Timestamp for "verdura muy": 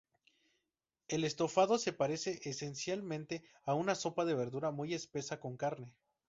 4.33-4.95